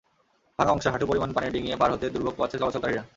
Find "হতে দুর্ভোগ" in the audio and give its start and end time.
1.91-2.33